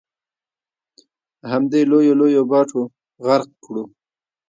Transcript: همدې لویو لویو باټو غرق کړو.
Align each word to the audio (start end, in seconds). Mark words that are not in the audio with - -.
همدې 1.51 1.81
لویو 1.91 2.17
لویو 2.19 2.43
باټو 2.51 2.81
غرق 3.25 3.49
کړو. 3.63 3.83